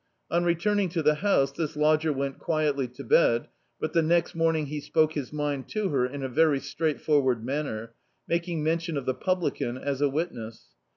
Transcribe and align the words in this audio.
On 0.31 0.43
returning 0.43 0.89
to 0.89 1.03
the 1.03 1.13
house 1.13 1.51
this 1.51 1.75
lodger 1.77 2.11
went 2.11 2.39
quietly 2.39 2.87
to 2.87 3.03
bed, 3.03 3.49
but 3.79 3.93
the 3.93 4.01
next 4.01 4.33
morning 4.33 4.65
he 4.65 4.79
spoke 4.79 5.13
his 5.13 5.31
mind 5.31 5.67
to 5.69 5.89
her 5.89 6.07
in 6.07 6.23
a 6.23 6.27
very 6.27 6.57
strai^tforward 6.59 7.43
manner, 7.43 7.93
mak 8.27 8.47
ing 8.47 8.63
mention 8.63 8.97
of 8.97 9.05
the 9.05 9.13
publican 9.13 9.77
as 9.77 10.01
a 10.01 10.09
witness. 10.09 10.69